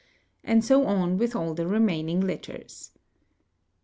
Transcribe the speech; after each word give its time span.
And 0.43 0.65
so 0.65 0.87
on 0.87 1.19
'with 1.19 1.35
all 1.35 1.53
the 1.53 1.67
remaining 1.67 2.21
letters. 2.21 2.89